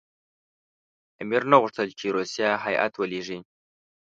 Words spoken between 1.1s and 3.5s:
امیر نه غوښتل چې روسیه هېئت ولېږي.